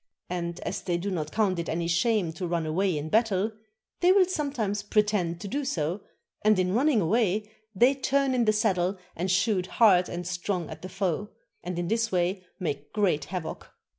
[0.31, 3.51] And, as they do not count it any shame to run away in battle,
[3.99, 6.01] they will sometimes pretend to do so,
[6.41, 10.81] and in running away they turn in the saddle and shoot hard and strong at
[10.81, 11.29] the foe,
[11.63, 13.71] and in this way make great havoc.